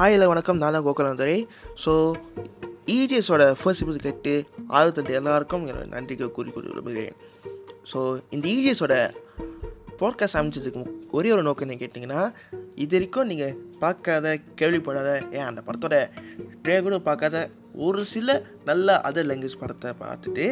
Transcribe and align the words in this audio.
Hi 0.00 0.14
இல்லை 0.16 0.26
வணக்கம். 0.30 0.60
நான் 0.60 0.74
தான் 0.74 0.84
கோகுலந்துரை 0.84 1.34
ஸோ 1.82 1.92
இஜிஎஸோட 2.94 3.42
ஃபர்ஸ்ட் 3.60 3.82
எபிசோட் 3.84 4.04
கேட்டு 4.06 4.32
ஆறுத்தட்டு 4.76 5.16
எல்லாருக்கும் 5.18 5.64
என்னோட 5.66 5.84
நன்றிகள் 5.94 6.30
கூறி 6.36 6.50
கூறி 6.54 6.68
விரும்புகிறேன். 6.70 7.16
ஸோ 7.90 7.98
இந்த 8.34 8.46
இஜிஎஸோட 8.52 8.94
பாட்காஸ்ட் 10.00 10.38
அமைச்சதுக்கு 10.40 10.82
ஒரே 11.18 11.30
ஒரு 11.34 11.42
நோக்கம் 11.48 11.66
என்ன 11.66 11.76
கேட்டிங்கன்னா 11.82 12.22
இது 12.84 12.96
வரைக்கும் 12.96 13.28
நீங்கள் 13.32 13.58
பார்க்காத 13.82 14.32
கேள்விப்படாத 14.60 15.10
ஏன் 15.38 15.48
அந்த 15.48 15.62
படத்தோட 15.66 15.98
ட்ரே 16.62 16.76
கூட 16.86 16.98
பார்க்காத 17.08 17.42
ஒரு 17.88 18.04
சில 18.14 18.38
நல்ல 18.70 18.96
அதர் 19.10 19.28
லாங்குவேஜ் 19.30 19.60
படத்தை 19.64 19.92
பார்த்துட்டு 20.04 20.46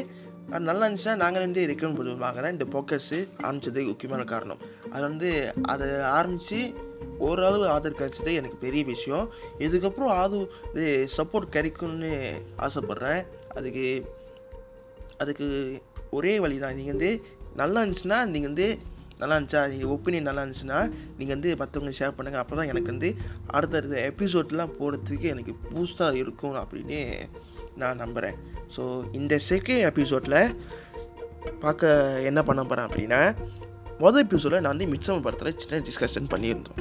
அது 0.50 0.68
நல்லா 0.70 0.84
இருந்துச்சுன்னா 0.86 1.16
நாங்கள் 1.22 1.46
வந்து 1.46 1.64
ரெக்கமெண்ட் 1.72 2.00
பண்ணுவாங்க 2.00 2.42
தான் 2.44 2.56
இந்த 2.58 2.68
போக்கஸு 2.76 3.20
ஆரம்பித்ததுக்கு 3.46 3.94
முக்கியமான 3.94 4.26
காரணம். 4.34 4.60
அது 4.92 5.02
வந்து 5.08 5.30
அதை 5.72 5.88
ஆரம்பித்து 6.18 6.60
ஓரளவு 7.26 7.64
ஆதரவு 7.74 7.98
கிடைச்சது 8.00 8.32
எனக்கு 8.40 8.58
பெரிய 8.64 8.82
விஷயம். 8.92 9.26
இதுக்கப்புறம் 9.66 10.12
அது 10.24 10.84
சப்போர்ட் 11.16 11.54
கிடைக்கும்னு 11.56 12.12
ஆசைப்பட்றேன். 12.66 13.22
அதுக்கு 13.58 13.86
அதுக்கு 15.22 15.46
ஒரே 16.18 16.34
வழி 16.44 16.56
தான். 16.58 16.78
நீங்கள் 16.78 16.94
வந்து 16.94 17.10
நல்லா 17.62 17.78
இருந்துச்சுன்னா 17.82 18.18
நீங்கள் 18.32 18.50
வந்து 18.50 18.68
நல்லா 19.20 19.36
இருந்துச்சா? 19.36 19.62
நீங்கள் 19.72 19.92
ஒப்பீனியன் 19.94 20.28
நல்லா 20.28 20.42
இருந்துச்சுன்னா 20.42 20.80
நீங்கள் 21.18 21.34
வந்து 21.36 21.50
மற்றவங்க 21.60 21.92
ஷேர் 21.98 22.16
பண்ணுங்கள் 22.18 22.42
அப்போ 22.42 22.56
தான் 22.58 22.70
எனக்கு 22.72 22.92
வந்து 22.94 23.08
அடுத்தடுத்த 23.56 23.96
எபிசோட்லாம் 24.10 24.74
போடுறதுக்கு 24.78 25.28
எனக்கு 25.34 25.54
பூஸ்டாக 25.70 26.20
இருக்கும் 26.22 26.58
அப்படின்னு 26.62 27.00
நான் 27.82 28.00
நம்புகிறேன் 28.02 28.36
ஸோ 28.76 28.82
இந்த 29.18 29.34
செகண்ட் 29.50 29.84
எபிசோடில் 29.90 30.38
பார்க்க 31.64 31.90
என்ன 32.30 32.40
பண்ண 32.48 32.62
போகிறேன் 32.62 32.86
அப்படின்னா 32.88 33.20
மொதல் 34.04 34.24
எபிசோடில் 34.26 34.62
நான் 34.62 34.74
வந்து 34.74 34.88
மிச்சம் 34.94 35.26
படத்தில் 35.26 35.58
சின்ன 35.62 35.80
டிஸ்கஷன் 35.88 36.30
பண்ணியிருந்தோம். 36.34 36.80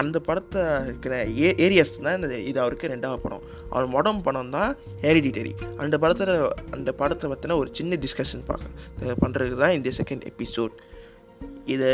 அந்த 0.00 0.16
படத்தை 0.28 0.62
இருக்கிற 0.86 1.14
ஏ 1.38 1.48
ஏரியாஸ் 1.64 1.92
தான் 2.06 2.16
இந்த 2.18 2.38
இது 2.50 2.58
அவருக்கு 2.64 2.90
ரெண்டாவது 2.92 3.22
படம். 3.24 3.44
அவர் 3.72 3.86
மொடம் 3.94 4.22
படம் 4.26 4.52
தான் 4.56 4.70
ஹெரிடிட்டரி 5.04 5.52
அந்த 5.82 5.98
படத்தில் 6.02 6.32
அந்த 6.76 6.90
படத்தை 7.00 7.28
பற்றின 7.32 7.56
ஒரு 7.62 7.70
சின்ன 7.78 7.98
டிஸ்கஷன் 8.04 8.44
பார்க்க 8.50 9.14
பண்ணுறது 9.22 9.56
தான் 9.62 9.74
இந்த 9.78 9.90
செகண்ட் 10.00 10.24
எபிசோட் 10.32 10.74
இதை 11.74 11.90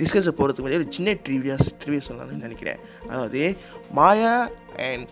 டிஸ்கஸை 0.00 0.32
போகிறதுக்கு 0.38 0.64
முன்னாடி 0.64 0.82
ஒரு 0.82 0.96
சின்ன 0.98 1.14
ட்ரிவியாஸ் 1.26 1.68
ட்ரிவியா 1.82 2.02
சொல்லலாம்னு 2.08 2.44
நினைக்கிறேன். 2.46 2.80
அதாவது 3.10 3.42
மாயா 3.98 4.34
அண்ட் 4.88 5.08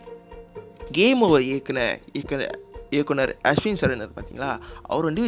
கேம் 0.98 1.22
ஓவர் 1.26 1.46
இயக்குன 1.50 1.80
இயக்குன 2.16 2.48
இயக்குனர் 2.94 3.32
அஸ்வின் 3.50 3.80
சரணர் 3.80 4.16
பார்த்தீங்களா 4.16 4.50
அவர் 4.82 5.08
வந்து 5.08 5.24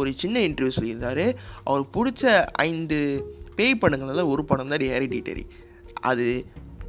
ஒரு 0.00 0.10
சின்ன 0.22 0.36
இன்டர்வியூ 0.46 0.74
சொல்லியிருந்தார். 0.78 1.24
அவருக்கு 1.64 1.92
பிடிச்ச 1.96 2.24
ஐந்து 2.68 2.98
பேய் 3.58 3.80
படங்களில் 3.82 4.30
ஒரு 4.32 4.42
படம் 4.50 4.72
தான் 4.72 4.84
ஹெரிடிட்டரி 4.94 5.44
அது 6.06 6.26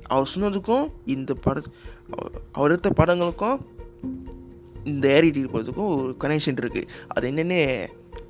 அவர் 0.07 0.31
சொன்னதுக்கும் 0.33 0.85
இந்த 1.05 1.31
பட 1.37 1.57
அவர்- 2.13 2.41
அவர் 2.51 2.71
எடுத்த 2.71 2.89
படங்களுக்கும் 2.97 3.57
இந்த 4.85 5.07
ஏரிடி 5.09 5.41
போகிறதுக்கும் 5.45 5.91
ஒரு 5.95 6.11
கனெக்ஷன் 6.19 6.59
இருக்குது 6.61 6.89
அது 7.07 7.31
என்னென்னு 7.31 7.59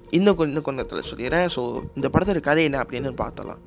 இன்னும் 0.10 0.36
கொஞ்சம் 0.36 0.54
இன்னும் 0.54 0.68
கொஞ்சத்தில் 0.68 1.10
சொல்லிடுறேன். 1.10 1.50
ஸோ 1.56 1.62
இந்த 1.96 2.08
படத்தோட 2.10 2.40
கதை 2.42 2.64
என்ன 2.64 2.82
அப்படின்னு 2.82 3.12
பார்த்தலாம் 3.18 3.62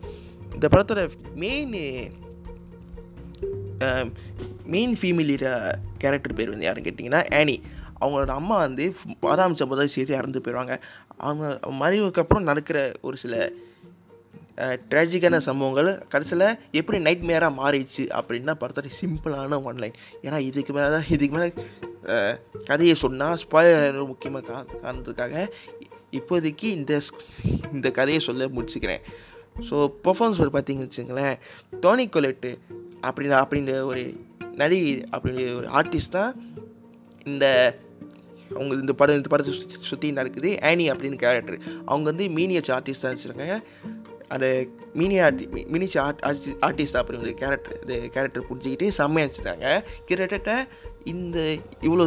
இந்த 0.55 0.69
படத்தோட 0.69 1.03
மெயின் 1.35 1.75
மெயின் 4.67 4.95
ஃபீமேலியோட 4.97 5.47
கேரக்டர் 5.99 6.35
பேர் 6.35 6.51
வந்து 6.51 6.65
யாருன்னு 6.65 6.89
கேட்டிங்கன்னா 6.89 7.23
ஆனி 7.39 7.57
அவங்களோட 8.01 8.33
அம்மா 8.33 8.57
வந்து 8.59 8.85
ஆரம்பித்த 9.33 9.67
முதல் 9.67 9.89
சீட்டு 9.89 10.13
இறந்து 10.15 10.41
போயிடுவாங்க 10.41 10.75
அவங்க 11.21 11.47
மறைவுக்கு 11.81 12.19
அப்புறம் 12.19 12.43
நடக்கிற 12.43 12.79
ஒரு 13.01 13.17
சில 13.17 13.35
ட்ராஜிக்கான 14.91 15.41
சம்பவங்கள். 15.49 15.91
கடைசியில் 16.13 16.47
எப்படி 16.81 16.99
நைட் 17.07 17.27
மேராக 17.31 17.59
மாறிடுச்சு 17.61 18.05
அப்படின்னா 18.19 18.55
படத்தோட 18.63 18.91
சிம்பிளான 19.01 19.61
ஒன்லைன் 19.71 19.97
ஏன்னா 20.27 20.39
இதுக்கு 20.49 20.75
மேலே 20.79 21.01
இதுக்கு 21.17 21.35
மேலே 21.37 21.49
கதையை 22.71 22.95
சொன்னால் 23.05 23.39
ஸ்பாயர் 23.43 23.99
முக்கியமாக 24.13 24.45
கா 24.49 24.59
காரணத்துக்காக 24.85 25.45
இப்போதைக்கு 26.19 26.67
இந்த 26.79 26.93
இந்த 27.75 27.89
கதையை 27.99 28.21
சொல்ல 28.29 28.49
முடிச்சுக்கிறேன். 28.57 29.03
ஸோ 29.69 29.77
பர்ஃபார்மன்ஸ் 30.07 30.43
ஒரு 30.45 30.53
பார்த்தீங்கன்னு 30.55 30.91
வச்சுங்களேன் 30.91 31.37
டோனி 31.85 32.07
கொலெட்டு 32.17 32.51
அப்படின்ற 33.09 33.37
அப்படின்ற 33.43 33.75
ஒரு 33.91 34.03
நடிகை 34.63 34.91
அப்படின்ற 35.15 35.45
ஒரு 35.61 35.69
ஆர்டிஸ்ட் 35.79 36.17
தான் 36.19 36.33
இந்த 37.31 37.47
அவங்க 38.57 38.73
இந்த 38.83 38.93
படம் 39.01 39.19
இந்த 39.19 39.31
படத்தை 39.33 39.53
சுற்றி 39.57 39.77
சுற்றி 39.91 40.09
நடக்குது. 40.19 40.51
ஆனி 40.69 40.85
அப்படின்னு 40.93 41.19
கேரக்டர் 41.25 41.59
அவங்க 41.91 42.07
வந்து 42.11 42.25
மீனியச் 42.37 42.71
ஆர்டிஸ்டாக 42.77 43.13
வச்சுருக்காங்க. 43.13 43.57
அந்த 44.35 44.47
மினி 44.95 45.17
ஆர்டி 45.27 45.45
மினிச்சு 45.75 45.99
ஆர்ட் 46.07 46.21
ஆர்டிஸ்ட் 46.67 46.99
அப்படிங்கிற 47.01 47.33
கேரக்டர் 47.43 47.79
இந்த 47.83 47.95
கேரக்டர் 48.17 48.47
பிடிச்சிக்கிட்டே 48.49 48.91
செம்மையாக 48.99 49.29
வச்சுருக்காங்க 49.29 49.69
கிட்டத்தட்ட 50.09 50.53
இந்த 51.05 51.39
இவ்வளோ 51.87 52.07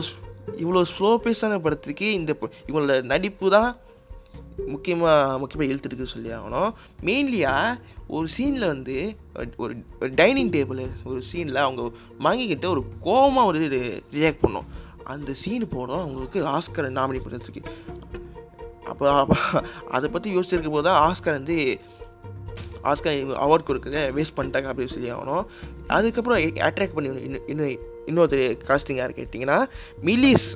இவ்வளோ 0.63 0.81
ஸ்லோ 0.91 1.09
பேஸான 1.25 1.59
படத்துக்கு 1.61 2.07
இந்த 2.13 2.31
இவங்களோட 2.67 2.95
நடிப்பு 3.03 3.49
தான் 3.49 3.71
முக்கியமாக 4.73 5.37
முக்கியமாக 5.41 5.69
இழுத்துட்டு 5.71 6.13
சொல்லி 6.13 6.29
ஆகணும். 6.37 6.71
மெயின்லியாக 7.07 7.77
ஒரு 8.15 8.27
சீனில் 8.35 8.65
வந்து 8.67 8.95
ஒரு 9.63 9.73
டைனிங் 10.15 10.51
டேபிள் 10.55 10.81
ஒரு 11.11 11.21
சீனில் 11.31 11.63
அவங்க 11.65 11.83
வாங்கிக்கிட்டு 12.19 12.69
ஒரு 12.69 12.83
கோவமாக 13.05 13.49
ஒரு 13.51 13.59
ரியாக்ட் 14.17 14.43
பண்ணோம். 14.45 14.67
அந்த 15.13 15.31
சீனு 15.43 15.67
போனோம் 15.75 16.03
அவங்களுக்கு 16.03 16.41
ஆஸ்கர் 16.55 16.97
நாமினி 16.99 17.21
பண்ணுறதுக்கு 17.23 17.63
அப்போ 18.91 19.05
அப்போ 19.21 19.37
அதை 19.91 20.07
பற்றி 20.09 20.29
யோசிச்சிருக்க 20.37 20.69
போது 20.69 20.87
தான் 20.89 21.01
ஆஸ்கர் 21.07 21.37
வந்து 21.39 21.57
ஆஸ்கர் 22.83 23.17
அவார்ட் 23.45 23.67
கொடுக்குறத 23.67 24.03
வேஸ்ட் 24.17 24.37
பண்ணிட்டாங்க 24.37 24.69
அப்படின்னு 24.71 24.95
சொல்லி 24.95 25.11
ஆகணும். 25.11 25.45
அதுக்கப்புறம் 25.87 26.39
அட்ராக்ட் 26.69 26.95
பண்ணி 26.97 27.09
இன்னும் 27.47 27.91
இன்னொரு 28.05 28.39
காஸ்டிங் 28.67 28.99
யார் 29.01 29.17
கேட்டிங்கன்னா 29.19 29.57
மிலிஸ் 30.07 30.47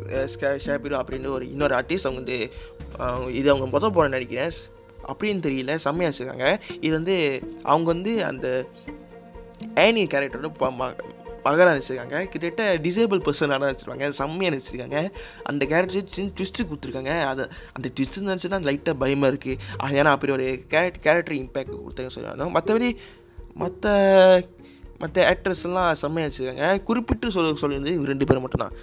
ஷேபிரோ 0.66 0.97
அப்படின்னு 1.01 1.29
ஒரு 1.37 1.45
இன்னொரு 1.51 1.75
ஆர்டிஸ்ட் 1.75 2.07
அவங்க 2.07 2.21
வந்து 2.23 2.39
அவங்க 2.97 3.29
இது 3.31 3.51
அவங்க 3.51 3.67
மொதல் 3.77 3.95
போட 3.97 4.07
நினைக்கிறேன். 4.07 4.57
அப்படின்னு 5.11 5.41
தெரியல 5.47 5.75
செம்மையாக 5.75 6.11
வச்சுருக்காங்க 6.13 6.47
இது 6.81 6.93
வந்து 6.93 7.16
அவங்க 7.63 7.87
வந்து 7.93 8.13
அந்த 8.29 8.47
ஆனி 9.83 10.01
கேரக்டரோட 10.05 10.49
ப- 11.50 11.75
வச்சுருக்காங்க 11.78 12.25
கிட்டத்தட்ட 12.25 12.78
டிசேபிள் 12.78 13.22
பர்சனாக 13.22 13.69
வச்சுருக்காங்க 13.69 14.09
செம்மையாக 14.09 14.53
நினச்சிருக்காங்க 14.56 15.00
அந்த 15.44 15.66
கேரக்டர் 15.66 16.09
சின்ன 16.09 16.31
ட்விஸ்ட்டு 16.38 16.68
கொடுத்துருக்காங்க. 16.69 17.22
அதை 17.24 17.46
அந்த 17.74 17.90
ட்விஸ்ட்டு 17.96 18.28
நினச்சுன்னா 18.28 18.69
லைட்டாக 18.69 18.94
பயமாக 18.94 19.34
இருக்குது 19.34 19.58
ஏன்னா 19.94 20.06
அப்படி 20.08 20.31
ஒரு 20.31 20.44
கேரக்ட் 20.69 21.00
கேரக்டர் 21.02 21.35
இம்பேக்ட் 21.35 21.74
கொடுத்தாங்க 21.78 22.09
சொல்லணும் 22.16 22.53
மற்றபடி 22.53 22.90
மற்ற 23.53 23.85
மற்ற 25.00 25.18
ஆக்ட்ரஸ் 25.31 25.63
எல்லாம் 25.63 25.96
செம்மையாக 25.96 26.34
வச்சுருக்காங்க 26.34 26.84
குறிப்பிட்டு 26.84 27.31
சொல்ல 27.31 27.52
சொல்லியிருந்தது 27.62 27.94
இவங்க 27.94 28.08
ரெண்டு 28.08 28.25
பேரும் 28.25 28.41
மட்டும்தான். 28.41 28.75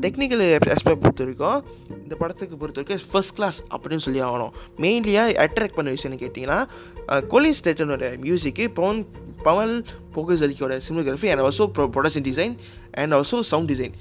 டெக்னிக்கல் 0.00 0.42
ஆஸ்பெக்ட் 0.70 1.02
பொறுத்த 1.02 1.24
வரைக்கும் 1.24 1.64
இந்த 2.02 2.16
படத்துக்கு 2.16 2.56
பொறுத்த 2.56 2.82
வரைக்கும் 2.82 3.10
ஃபர்ஸ்ட் 3.12 3.34
கிளாஸ் 3.34 3.62
அப்படின்னு 3.70 3.96
சொல்லி 3.96 4.22
ஆகணும். 4.22 4.52
மெயின்லியாக 4.78 5.34
அட்ராக்ட் 5.44 5.74
பண்ண 5.74 5.90
விஷயம்னு 5.90 6.20
கேட்டிங்கன்னா 6.22 6.58
கோலின் 7.26 7.54
ஸ்டேட்டனோட 7.62 8.18
மியூசிக்கு 8.18 8.68
பவுன் 8.74 9.00
பவல் 9.48 9.74
போகசலிக்கோட 10.16 10.76
cinematography 10.86 11.30
and 11.32 11.44
also 11.46 11.66
production 11.96 12.26
design 12.28 12.54
and 13.02 13.14
also 13.18 13.40
sound 13.52 13.70
design 13.72 13.96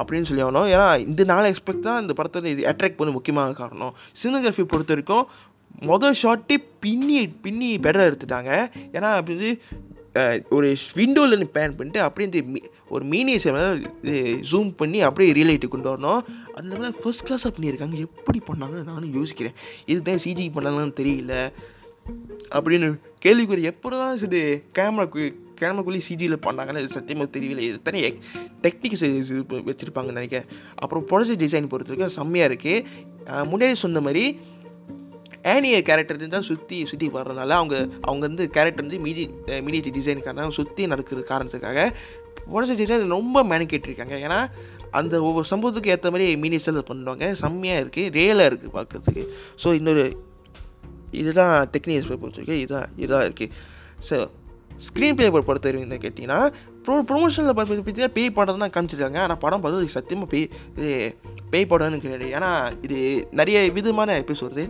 அப்படின்னு 0.00 0.28
சொல்லி 0.30 0.42
ஆகணும். 0.46 0.70
ஏன்னா 0.74 0.86
இந்த 1.08 1.22
நாலு 1.32 1.46
எக்ஸ்பெக்ட் 1.52 1.86
தான் 1.90 2.02
இந்த 2.04 2.14
படத்தில் 2.18 2.50
இது 2.54 2.64
அட்ராக்ட் 2.72 2.98
பண்ண 2.98 3.12
முக்கியமான 3.18 3.54
காரணம். 3.60 3.94
சினிமோகிராஃபி 4.22 4.64
பொறுத்த 4.72 4.94
வரைக்கும் 4.94 5.24
மொதல் 5.90 6.18
ஷாட்டே 6.22 6.56
பின்னி 6.84 7.20
பின்னி 7.44 7.70
பெட்டராக 7.84 8.10
எடுத்துட்டாங்க. 8.10 8.50
ஏன்னா 8.96 9.10
அப்படி 9.18 9.36
வந்து 9.38 9.52
ஒரு 10.56 10.68
விண்டோவில் 10.98 11.44
பேன் 11.56 11.74
பண்ணிட்டு 11.78 12.00
அப்படியே 12.04 12.28
இந்த 12.28 12.60
ஒரு 12.94 13.04
மீனியேச்சர் 13.12 13.58
இது 14.06 14.20
ஜூம் 14.50 14.70
பண்ணி 14.80 14.98
அப்படியே 15.08 15.34
ரியலைட்டு 15.38 15.68
கொண்டு 15.74 15.88
வரணும். 15.90 16.22
அந்த 16.58 16.72
மாதிரி 16.78 16.94
ஃபஸ்ட் 17.02 17.26
கிளாஸாக 17.26 17.52
பண்ணியிருக்காங்க. 17.56 17.96
எப்படி 18.06 18.38
பண்ணாங்கன்னு 18.48 18.90
நானும் 18.92 19.14
யோசிக்கிறேன். 19.18 19.56
இதுதான் 19.92 20.22
சிஜி 20.24 20.46
பண்ணலாம்னு 20.56 20.96
தெரியல. 21.00 21.34
அப்படின்னு 22.50 22.98
கேள்விக்குறி 23.24 23.62
எப்படி 23.62 23.96
தான் 23.96 24.16
இது 24.16 24.64
கேமராக்கு 24.78 25.34
கேமராக்குள்ளேயே 25.60 26.04
சிஜியில் 26.08 26.42
பண்ணாங்கன்னு 26.46 26.86
சத்தியமாக 26.86 27.38
தெரியல 27.38 27.60
எத்தனை 27.60 28.02
தனி 28.02 28.18
டெக்னிக்ஸ் 28.62 29.04
வச்சுருப்பாங்க 29.64 30.12
நினைக்க 30.12 30.44
அப்புறம் 30.74 31.06
ப்ரொடக்ஷன் 31.06 31.38
டிசைன் 31.38 31.68
பொறுத்த 31.68 31.94
வரைக்கும் 31.94 32.08
செம்மையாக 32.08 32.54
இருக்குது 32.54 32.84
முன்னாடி 33.44 33.72
சொன்ன 33.72 34.00
மாதிரி 34.00 34.38
ஆனிய 35.42 35.82
கேரக்டர் 35.82 36.28
தான் 36.28 36.42
சுற்றி 36.42 36.84
சுற்றி 36.84 37.08
வர்றதுனால 37.08 37.50
அவங்க 37.50 37.88
அவங்க 38.00 38.26
வந்து 38.26 38.50
கேரக்டர் 38.50 38.82
வந்து 38.82 38.98
மீடி 38.98 39.30
மீடியேட் 39.60 40.34
தான் 40.34 40.50
சுற்றி 40.50 40.86
நடக்கிற 40.86 41.20
காரணத்துக்காக 41.20 41.94
ப்ரொடக்ஷன் 42.52 42.76
டிசைன் 42.76 43.08
ரொம்ப 43.08 43.44
மேனிகேட்டிருக்காங்க 43.44 44.12
ஏன்னா 44.12 44.50
அந்த 44.90 45.22
ஒவ்வொரு 45.22 45.46
சம்பவத்துக்கு 45.50 45.86
ஏற்ற 45.86 46.10
மாதிரி 46.10 46.36
மீனியேச்சர் 46.36 46.82
பண்ணுவாங்க. 46.88 47.32
செம்மையாக 47.32 47.80
இருக்குது 47.80 48.10
ரியலாக 48.12 48.50
இருக்குது 48.50 48.74
பார்க்குறதுக்கு 48.74 49.28
ஸோ 49.64 49.72
இன்னொரு 49.72 50.29
இதுதான் 51.20 51.54
டெக்னிக் 51.74 52.10
பொறுத்த 52.22 52.38
வரைக்கும் 52.40 52.60
இதுதான் 52.64 52.88
இதாக 53.04 53.28
இருக்குது 53.28 53.54
ஸோ 54.10 54.18
ஸ்க்ரீன் 54.88 55.16
பிளே 55.16 55.30
பொறுத்த 55.30 55.66
வரைக்கும் 55.70 56.04
கேட்டிங்கன்னா 56.04 56.40
ப்ரோ 56.84 56.94
ப்ரொமோஷனில் 57.08 57.56
பார்த்து 57.56 57.74
பார்த்தீங்கன்னா 57.78 58.14
பேய் 58.18 58.36
படம் 58.36 58.62
தான் 58.62 58.72
காமிச்சிருக்காங்க. 58.76 59.18
ஆனால் 59.24 59.42
படம் 59.42 59.62
பார்த்து 59.64 59.96
சத்தியமாக 59.96 60.30
பேய் 60.34 60.46
இது 60.76 60.92
பேய் 61.52 61.70
படம்னு 61.72 62.00
கிடையாது. 62.04 62.28
ஏன்னா 62.36 62.50
இது 62.86 62.98
நிறைய 63.40 63.58
விதமான 63.78 64.16
எபிசோடு 64.22 64.64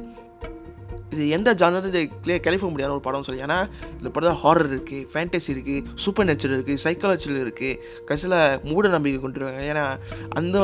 இது. 1.12 1.24
எந்த 1.36 1.50
ஜானர் 1.60 1.86
இது 1.90 2.00
கிளியர் 2.24 2.64
முடியாத 2.72 2.90
ஒரு 2.96 3.04
படம் 3.06 3.24
சொல்லி. 3.28 3.44
ஏன்னா 3.46 3.58
இந்த 3.98 4.08
படத்தில் 4.14 4.40
ஹாரர் 4.42 4.68
இருக்குது 4.72 5.06
ஃபேண்டசி 5.12 5.50
இருக்குது 5.54 5.96
சூப்பர் 6.04 6.28
நேச்சுரல் 6.28 6.56
இருக்குது 6.58 6.82
சைக்காலஜியில் 6.86 7.40
இருக்குது 7.44 7.78
கடைசியில் 8.08 8.38
மூட 8.68 8.88
நம்பிக்கை 8.96 9.20
கொண்டு 9.20 9.40
வருவாங்க 9.40 9.72
ஏன்னா 9.72 9.86
அந்த 10.40 10.58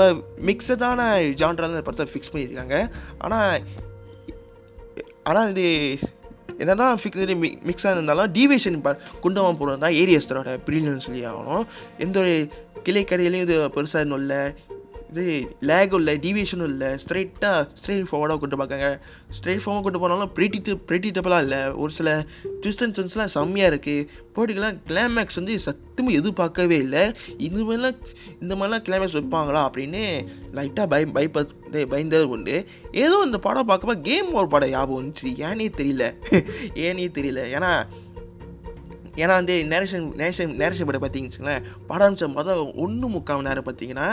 மிக்சடான 0.50 1.08
ஜான்ரால 1.43 1.75
இந்த 1.75 1.87
படத்தை 1.88 2.12
ஃபிக்ஸ் 2.12 2.32
பண்ணியிருக்காங்க. 2.34 2.79
ஆனால் 3.25 3.61
ஆனால் 5.31 5.50
இது 5.55 5.67
என்னதான் 6.62 6.99
ஃபிக் 7.00 7.19
இது 7.23 7.34
மி 7.43 7.49
மிக்ஸாக 7.69 7.94
இருந்தாலும் 7.96 8.28
டீவியேஷன் 8.37 8.76
ப 8.84 8.90
கொண்டு 9.25 9.40
போகிறது 9.61 9.82
தான் 9.84 9.96
ஏரியஸ்தரோட 10.02 10.50
பிரில்லியன் 10.67 11.05
சொல்லி 11.06 11.23
ஆகணும். 11.31 11.64
எந்த 12.05 12.17
ஒரு 12.23 12.34
கிளை 12.87 13.02
கடையிலையும் 13.05 13.46
இது 13.46 13.56
பெருசாக 13.76 14.05
இன்னும் 14.06 14.20
இல்லை. 14.25 14.40
இது 15.11 15.25
லேகும் 15.61 15.99
இல்லை 15.99 16.14
டிவியேஷனும் 16.25 16.70
இல்லை. 16.73 16.88
ஸ்ட்ரைட்டாக 17.03 17.58
ஸ்ட்ரெயிட் 17.81 18.08
ஃபார்வர்டாக 18.11 18.38
கொண்டு 18.38 18.56
பார்க்காங்க 18.56 18.88
ஸ்ட்ரெயிட் 19.37 19.62
ஃபார்மாக 19.64 19.82
கொண்டு 19.82 20.00
போனாலும் 20.00 20.32
ப்ரெடிட்டு 20.35 20.73
ப்ரெடிட்டபிளாக 20.88 21.41
இல்லை. 21.41 21.61
ஒரு 21.73 21.93
சில 21.93 22.26
டிஸ்டன்சன்ஸ்லாம் 22.62 23.32
செம்மையாக 23.37 23.76
இருக்குது 23.76 24.06
போட்டிக்கெல்லாம் 24.35 24.79
கிளைமேக்ஸ் 24.87 25.35
வந்து 25.35 25.58
சத்தியமாக 25.58 26.19
எதிர்பார்க்கவே 26.19 26.76
இல்லை. 26.76 27.12
இது 27.38 27.61
மாதிரிலாம் 27.67 27.99
இந்த 28.41 28.55
மாதிரிலாம் 28.55 28.85
கிளைமேக்ஸ் 28.88 29.19
வைப்பாங்களா 29.19 29.62
அப்படின்னு 29.69 30.03
லைட்டாக 30.55 30.87
பய 30.87 31.06
பயப்ப 31.14 31.47
பயந்தது 31.73 32.23
உண்டு. 32.23 32.67
ஏதோ 32.93 33.23
இந்த 33.25 33.38
படம் 33.38 33.69
பார்க்கப்ப 33.69 34.00
கேம் 34.00 34.32
ஒரு 34.32 34.47
படம் 34.47 34.70
ஞாபகம் 34.70 35.00
வந்துச்சு. 35.03 35.31
ஏனே 35.49 35.69
தெரியல. 35.76 36.05
ஏனே 36.87 37.06
தெரியல. 37.19 37.43
ஏன்னா 37.56 37.73
ஏன்னா 39.22 39.34
வந்து 39.40 39.54
நேரேஷன் 39.72 40.06
நேரேஷன் 40.20 40.54
நேரேஷன் 40.62 40.88
படம் 40.90 41.04
பார்த்தீங்கன்னு 41.04 41.56
படம் 41.90 42.16
மொதல் 42.38 42.62
ஒன்று 42.84 43.08
முக்கால் 43.14 43.38
மணி 43.38 43.50
நேரம் 43.50 43.68
பார்த்தீங்கன்னா 43.68 44.08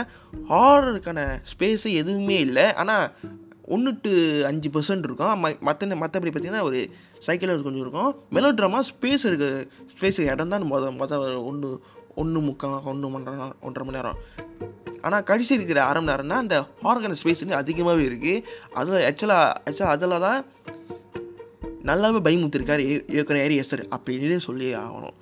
ஹாரருக்கான 0.50 1.22
ஸ்பேஸு 1.52 1.88
எதுவுமே 2.02 2.38
இல்லை. 2.46 2.66
ஆனால் 2.82 3.06
ஒன்று 3.74 3.90
டு 4.04 4.12
அஞ்சு 4.48 4.68
பர்சன்ட் 4.74 5.06
இருக்கும். 5.08 5.34
ம 5.42 5.50
மற்ற 5.68 5.96
மற்றபடி 6.00 6.30
பார்த்தீங்கன்னா 6.32 6.64
ஒரு 6.68 6.80
சைக்கிள் 7.26 7.52
கொஞ்சம் 7.66 7.84
இருக்கும். 7.84 8.10
மெலோ 8.36 8.50
ட்ராமா 8.58 8.80
ஸ்பேஸ் 8.90 9.24
இருக்குது 9.30 9.66
ஸ்பேஸ் 9.92 10.20
இடம் 10.32 10.52
தான் 10.54 10.66
மொதல் 10.72 10.98
மொதல் 11.02 11.28
ஒன்று 11.50 11.70
ஒன்று 12.22 12.40
முக்கால் 12.48 12.88
ஒன்று 12.92 13.12
மணி 13.12 13.28
நேரம் 13.28 13.54
ஒன்றரை 13.66 13.84
மணி 13.86 13.98
நேரம். 13.98 14.18
ஆனால் 15.06 15.24
கடைசி 15.30 15.52
இருக்கிற 15.58 15.78
அரை 15.86 16.00
மணி 16.00 16.10
நேரம்னா 16.12 16.36
அந்த 16.42 16.58
ஹார்கன் 16.84 17.18
ஸ்பேஸ் 17.20 17.42
வந்து 17.44 17.60
அதிகமாகவே 17.62 18.04
இருக்குது 18.10 18.44
அதில் 18.80 19.06
ஆக்சுவலாக 19.08 19.48
ஆக்சுவலாக 19.68 19.94
அதில் 19.96 20.24
தான் 20.26 20.40
நல்லாவே 21.88 22.20
பயமுத்திருக்கார் 22.26 22.82
இயக்குனர் 23.14 23.44
ஏரி 23.46 23.56
எஸ்தர் 23.60 23.82
அப்படின்னு 23.96 24.38
சொல்லி 24.48 24.68
ஆகணும். 24.84 25.16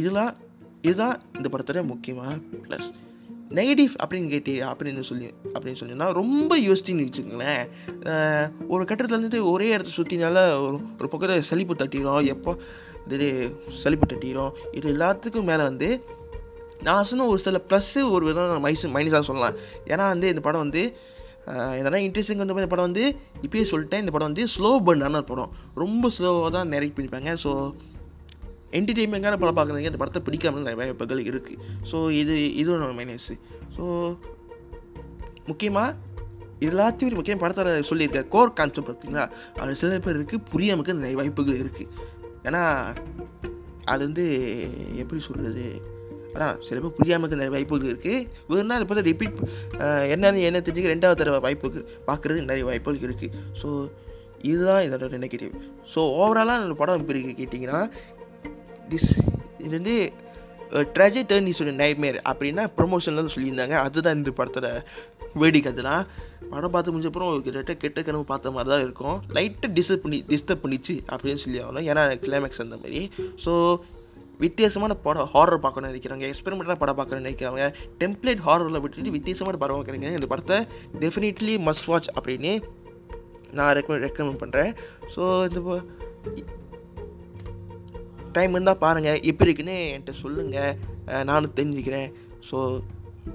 இதெல்லாம் 0.00 0.32
இதுதான் 0.88 1.16
இந்த 1.36 1.48
படத்தோட 1.52 1.80
முக்கியமாக 1.92 2.34
ப்ளஸ் 2.68 2.90
நெகட்டிவ் 3.58 3.92
அப்படின்னு 4.04 4.28
கேட்டி 4.28 4.52
அப்படின்னு 4.68 5.02
சொல்லி 5.08 5.26
அப்படின்னு 5.52 5.80
சொன்னீங்கன்னா 5.80 6.08
ரொம்ப 6.12 6.52
யோசிச்சுன்னு 6.58 7.04
வச்சுக்கோங்களேன். 7.06 7.64
ஒரு 8.68 8.84
கட்டத்தில் 8.84 9.18
வந்துட்டு 9.18 9.40
ஒரே 9.50 9.68
இடத்த 9.68 9.92
சுற்றினால 9.96 10.36
ஒரு 10.66 10.76
ஒரு 10.98 11.08
பக்கத்தில் 11.12 11.48
சலிப்பு 11.50 11.74
தட்டிடும் 11.74 12.26
எப்போ 12.34 12.54
இது 13.08 13.28
சளிப்பு 13.84 14.06
தட்டிடும் 14.12 14.52
இது 14.72 14.92
எல்லாத்துக்கும் 14.94 15.48
மேலே 15.50 15.62
வந்து 15.70 15.88
நான் 16.82 17.08
சொன்ன 17.10 17.26
ஒரு 17.32 17.38
சில 17.38 17.60
ப்ளஸ்ஸு 17.68 18.00
ஒரு 18.10 18.24
விதம் 18.26 18.64
மைஸ் 18.64 18.86
மைனஸாக 18.96 19.24
சொல்லலாம். 19.30 19.58
ஏன்னா 19.86 20.06
வந்து 20.12 20.28
இந்த 20.28 20.42
படம் 20.46 20.64
வந்து 20.66 20.82
இதெல்லாம் 21.78 22.04
இன்ட்ரெஸ்டிங் 22.06 22.42
வந்து 22.42 22.54
இந்த 22.54 22.66
படம் 22.66 22.88
வந்து 22.90 23.16
இப்பயே 23.42 23.64
சொல்லிட்டேன். 23.70 23.98
இந்த 23.98 24.10
படம் 24.10 24.26
வந்து 24.26 24.44
ஸ்லோ 24.44 24.70
பர்னான 24.86 25.20
படம். 25.20 25.50
ரொம்ப 25.74 26.10
ஸ்லோவாக 26.18 26.50
தான் 26.50 26.68
நிறைய 26.68 26.92
பண்ணிப்பாங்க 26.96 27.32
ஸோ 27.34 27.74
என்டர்டெயின்மெண்ட்டான 28.72 29.38
படம் 29.38 29.56
பார்க்குறதுக்கு 29.56 29.90
இந்த 29.90 29.96
படத்தை 29.96 30.22
பிடிக்காம 30.22 30.58
நிறைய 30.58 30.74
வாய்ப்புகள் 30.74 31.20
இருக்குது 31.24 31.58
ஸோ 31.92 32.10
இது 32.10 32.54
இது 32.54 32.72
ஒன்று 32.72 33.04
மைனஸு 33.04 33.34
ஸோ 33.76 33.84
முக்கியமாக 35.46 35.96
எல்லாத்தையும் 36.60 37.08
ஒரு 37.08 37.14
முக்கியம் 37.14 37.38
படத்தில் 37.38 37.82
சொல்லியிருக்க 37.82 38.22
கோர் 38.24 38.52
கான்செப்ட் 38.52 38.88
பார்த்தீங்களா? 38.90 39.24
அது 39.58 39.74
சில 39.76 39.98
பேருக்கு 39.98 40.40
புரியாமக்கு 40.52 40.92
நிறைய 40.92 41.16
வாய்ப்புகள் 41.16 41.60
இருக்குது 41.64 41.90
ஏன்னா 42.42 42.62
அது 43.84 44.04
வந்து 44.04 44.24
எப்படி 44.96 45.20
சொல்கிறது 45.20 45.66
அதான் 46.34 46.56
சில 46.68 46.76
பேர் 46.84 46.96
புரியாமல் 46.98 47.32
நிறைய 47.40 47.52
வாய்ப்புகள் 47.56 47.90
இருக்குது 47.92 48.26
வேறுனா 48.50 48.78
இப்போ 48.86 49.06
ரிப்பீட் 49.10 49.38
என்னன்னு 50.14 50.46
என்ன 50.48 50.62
தெரிஞ்சுக்க 50.66 50.94
ரெண்டாவது 50.94 51.20
தடவை 51.22 51.40
வாய்ப்புக்கு 51.46 51.82
பார்க்குறதுக்கு 52.10 52.50
நிறைய 52.52 52.66
வாய்ப்புகள் 52.70 53.06
இருக்குது 53.08 53.32
ஸோ 53.62 53.70
இதுதான் 54.50 54.84
இதோட 54.88 55.18
நெகட்டிவ் 55.24 55.54
ஸோ 55.94 56.00
ஓவராலாக 56.20 56.64
அந்த 56.66 56.76
படம் 56.82 57.00
எப்படி 57.02 57.20
இருக்கு 57.20 57.40
கேட்டிங்கன்னா 57.42 57.80
திஸ் 58.92 59.10
இது 59.64 59.74
வந்து 59.78 59.96
ட்ரெஜி 60.96 61.20
டேர்ன் 61.30 61.48
இஸ் 61.50 61.60
நைட்மேர் 61.80 62.16
அப்படின்னா 62.30 62.62
ப்ரொமோஷனில் 62.78 63.32
சொல்லியிருந்தாங்க. 63.34 63.74
அதுதான் 63.86 64.16
இந்த 64.18 64.30
படத்தோட 64.38 64.68
வேடிக்கை 65.42 65.68
அதெல்லாம் 65.72 66.04
படம் 66.52 66.72
பார்த்து 66.74 66.92
முடிஞ்ச 66.92 67.08
அப்புறம் 67.10 67.30
கிட்டத்தட்ட 67.44 67.74
கெட்ட 67.82 68.02
கனவு 68.06 68.24
பார்த்த 68.30 68.52
மாதிரி 68.56 68.70
தான் 68.72 68.84
இருக்கும். 68.86 69.16
லைட்டாக 69.36 69.70
டிஸ்டர்ப் 69.76 70.04
பண்ணி 70.04 70.18
டிஸ்டர்ப் 70.32 70.62
பண்ணிச்சு 70.64 70.94
அப்படின்னு 71.14 71.42
சொல்லி 71.44 71.60
ஆகணும். 71.64 71.86
ஏன்னா 71.90 72.02
கிளைமேக்ஸ் 72.24 72.62
அந்த 72.64 72.76
மாதிரி. 72.82 73.00
ஸோ 73.44 73.52
வித்தியாசமான 74.42 74.92
படம் 75.06 75.30
ஹாரர் 75.34 75.62
பார்க்கணும்னு 75.64 75.92
நினைக்கிறாங்க 75.92 76.24
எக்ஸ்பெரிமெண்ட்டாக 76.30 76.78
படம் 76.82 76.98
பார்க்கணும்னு 76.98 77.26
நினைக்கிறாங்க 77.26 77.64
டெம்ப்ளேட் 78.00 78.42
ஹாரரில் 78.46 78.82
விட்டுட்டு 78.84 79.16
வித்தியாசமான 79.16 79.60
படம் 79.62 79.78
பார்க்குறீங்க 79.78 80.10
இந்த 80.18 80.28
படத்தை 80.32 80.58
டெஃபினெட்லி 81.04 81.54
மஸ்ட் 81.68 81.88
வாட்ச் 81.92 82.10
அப்படின்னு 82.16 82.52
நான் 83.58 83.74
ரெக்கமெண்ட் 83.78 84.04
ரெக்கமெண்ட் 84.06 84.42
பண்ணுறேன் 84.42 84.72
ஸோ 85.14 85.22
இந்த 85.48 85.60
டைம் 88.36 88.54
இருந்தால் 88.56 88.82
பாருங்கள் 88.84 89.20
எப்படி 89.30 89.48
இருக்குன்னு 89.48 89.78
என்கிட்ட 89.88 90.12
சொல்லுங்கள் 90.22 90.76
நானும் 91.30 91.56
தெரிஞ்சுக்கிறேன். 91.58 92.08
ஸோ 92.48 92.58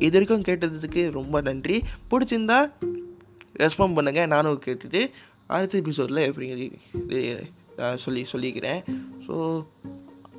இது 0.05 0.15
வரைக்கும் 0.15 0.47
கேட்டதுக்கு 0.47 1.03
ரொம்ப 1.17 1.41
நன்றி. 1.47 1.77
பிடிச்சிருந்தா 2.11 2.57
ரெஸ்பாண்ட் 3.63 3.95
பண்ணுங்கள் 3.97 4.31
நானும் 4.33 4.63
கேட்டுட்டு 4.65 5.01
அடுத்த 5.55 5.79
எபிசோடில் 5.81 6.25
எப்படி 6.27 6.47
நான் 7.79 8.01
சொல்லி 8.05 8.21
சொல்லிக்கிறேன். 8.33 8.81
ஸோ 9.25 9.35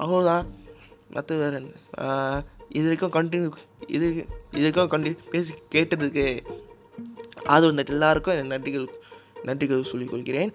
அவ்வளோதான் 0.03 0.47
மற்ற 1.15 1.37
வேறு 1.43 1.61
இது 2.79 2.85
வரைக்கும் 2.89 3.15
கண்டினியூ 3.19 3.51
இது 3.97 4.07
இது 4.57 4.65
வரைக்கும் 4.65 4.91
கண்டி 4.95 5.11
பேசி 5.33 5.53
கேட்டதுக்கு 5.75 6.25
ஆதரவு 7.55 7.77
நட்டு 7.79 7.95
எல்லாருக்கும் 7.97 8.37
என் 8.41 8.53
நன்றிகள் 8.55 8.87
நன்றிகள் 9.49 9.89
சொல்லிக் 9.91 10.11
கொள்கிறேன். 10.13 10.51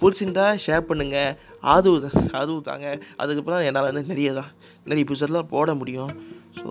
பிடிச்சிருந்தா 0.00 0.46
ஷேர் 0.64 0.88
பண்ணுங்கள் 0.88 1.36
ஆதரவு 1.72 2.10
ஆதரவு 2.38 2.58
தாங்க. 2.70 2.88
அதுக்கப்புறம் 3.22 3.66
என்னால் 3.68 3.88
வந்து 3.88 4.12
நிறைய 4.12 4.32
தான் 4.40 4.50
நிறைய 4.90 5.04
புதுசெல்லாம் 5.10 5.52
போட 5.54 5.74
முடியும். 5.80 6.12
ஸோ 6.60 6.70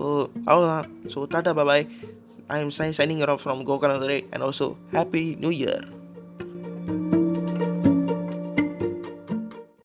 அவ்வளோதான் 0.50 0.86
so 1.14 1.26
tata 1.34 1.52
bye bye 1.58 1.84
I'm 2.64 2.74
sign 2.78 2.96
signing 3.00 3.22
off 3.34 3.44
from 3.44 3.62
Gokanathurai 3.70 4.20
and 4.32 4.44
also 4.48 4.68
happy 4.96 5.24
new 5.44 5.52
year 5.60 5.84